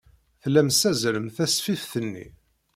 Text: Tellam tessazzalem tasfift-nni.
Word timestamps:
Tellam 0.41 0.67
tessazzalem 0.69 1.27
tasfift-nni. 1.35 2.27